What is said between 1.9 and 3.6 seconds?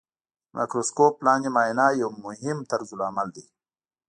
یو مهم طرزالعمل دی.